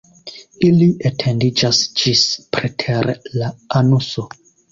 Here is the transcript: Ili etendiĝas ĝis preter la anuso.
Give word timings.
Ili 0.67 0.85
etendiĝas 1.09 1.81
ĝis 2.03 2.23
preter 2.57 3.13
la 3.43 3.53
anuso. 3.83 4.27